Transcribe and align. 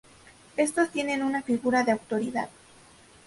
Estos 0.57 0.89
tienen 0.89 1.21
una 1.21 1.43
figura 1.43 1.83
de 1.83 1.91
autoridad. 1.91 2.49